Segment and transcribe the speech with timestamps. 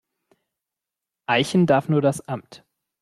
[1.27, 2.65] Eichen darf nur das Amt.